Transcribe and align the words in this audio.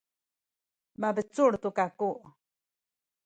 mabecul 1.01 1.53
tu 1.61 1.69
kaku. 1.77 2.11